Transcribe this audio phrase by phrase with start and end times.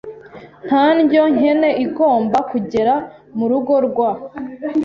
[0.67, 2.93] Nta ndyo nkene igomba kugera
[3.37, 4.11] mu rugo rwa